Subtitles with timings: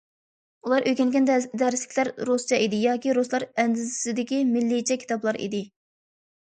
[0.67, 5.67] ئۇلار ئۆگەنگەن دەرسلىكلەر رۇسچە ئىدى ياكى رۇسلار ئەندىزىسىدىكى مىللىيچە كىتابلار ئىدى.